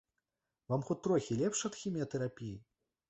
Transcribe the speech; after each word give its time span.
Вам 0.71 0.85
хоць 0.87 0.97
трохі 1.07 1.37
лепш 1.43 1.61
ад 1.69 1.77
хіміятэрапіі? 1.83 2.55